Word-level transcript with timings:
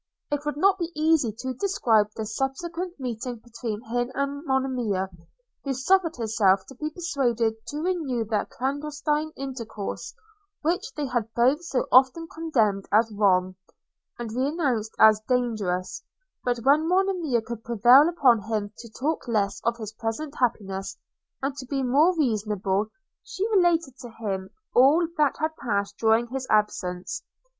It 0.31 0.43
would 0.47 0.57
not 0.57 0.79
be 0.79 0.91
easy 0.95 1.31
to 1.31 1.53
describe 1.53 2.07
the 2.15 2.25
subsequent 2.25 2.99
meeting 2.99 3.35
between 3.35 3.83
him 3.83 4.09
and 4.15 4.43
Monimia, 4.47 5.11
who 5.63 5.75
suffered 5.75 6.15
herself 6.17 6.65
to 6.69 6.75
be 6.75 6.89
persuaded 6.89 7.63
to 7.67 7.83
renew 7.83 8.25
that 8.25 8.49
clandestine 8.49 9.31
intercourse, 9.37 10.15
which 10.63 10.91
they 10.95 11.05
had 11.05 11.31
both 11.35 11.61
so 11.63 11.85
often 11.91 12.27
condemned 12.27 12.87
as 12.91 13.11
wrong, 13.13 13.55
and 14.17 14.31
renounced 14.35 14.95
as 14.97 15.21
dangerous; 15.27 16.01
but 16.43 16.57
when 16.63 16.87
Monimia 16.87 17.43
could 17.43 17.63
prevail 17.63 18.09
upon 18.09 18.41
him 18.41 18.73
to 18.79 18.89
talk 18.89 19.27
less 19.27 19.61
of 19.63 19.77
his 19.77 19.93
present 19.93 20.33
happiness, 20.39 20.97
and 21.43 21.55
to 21.57 21.65
be 21.67 21.83
more 21.83 22.17
reasonable, 22.17 22.87
she 23.23 23.47
related 23.49 23.95
to 23.99 24.09
him 24.09 24.49
all 24.73 25.07
that 25.17 25.35
had 25.37 25.55
passed 25.57 25.95
during 25.99 26.25
his 26.25 26.47
absence. 26.49 27.21